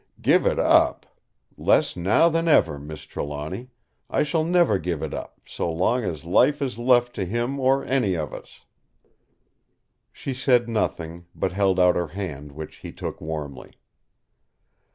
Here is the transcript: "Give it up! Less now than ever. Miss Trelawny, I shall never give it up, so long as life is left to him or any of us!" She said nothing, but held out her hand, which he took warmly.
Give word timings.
"Give 0.19 0.47
it 0.47 0.57
up! 0.57 1.05
Less 1.57 1.95
now 1.95 2.27
than 2.27 2.47
ever. 2.47 2.79
Miss 2.79 3.01
Trelawny, 3.03 3.67
I 4.09 4.23
shall 4.23 4.43
never 4.43 4.79
give 4.79 5.03
it 5.03 5.13
up, 5.13 5.39
so 5.45 5.71
long 5.71 6.03
as 6.03 6.25
life 6.25 6.59
is 6.59 6.79
left 6.79 7.13
to 7.13 7.23
him 7.25 7.59
or 7.59 7.85
any 7.85 8.15
of 8.15 8.33
us!" 8.33 8.65
She 10.11 10.33
said 10.33 10.67
nothing, 10.67 11.27
but 11.35 11.51
held 11.51 11.79
out 11.79 11.95
her 11.95 12.07
hand, 12.07 12.51
which 12.53 12.77
he 12.77 12.91
took 12.91 13.21
warmly. 13.21 13.73